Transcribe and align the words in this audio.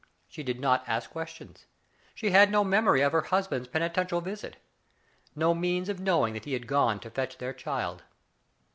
She 0.27 0.41
did 0.41 0.59
not 0.59 0.83
ask 0.87 1.11
questions. 1.11 1.67
She 2.15 2.31
had 2.31 2.49
no 2.49 2.63
memory 2.63 3.01
of 3.01 3.11
her 3.11 3.21
husband's 3.21 3.67
penitential 3.67 4.19
visit; 4.19 4.57
no 5.35 5.53
means 5.53 5.89
of 5.89 5.99
knowing 5.99 6.33
that 6.33 6.45
he 6.45 6.53
had 6.53 6.65
gone 6.65 6.99
to 7.01 7.11
fetch 7.11 7.37
their 7.37 7.53
child. 7.53 8.01